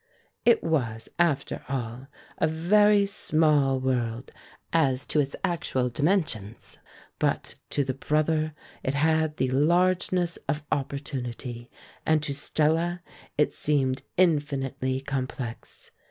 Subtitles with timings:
[0.45, 2.07] It was, after all,
[2.39, 4.31] a very small world
[4.73, 6.79] as to its actual dimensions,
[7.19, 11.69] but to the brother it had the largeness of opportunity,
[12.03, 13.03] and to Stella
[13.37, 15.91] it seemed infinitely complex.